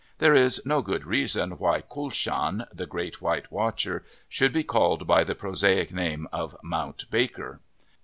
[0.17, 5.23] There is no good reason why Kulshan, "The Great White Watcher," should be called by
[5.23, 7.59] the prosaic name of Mount Baker.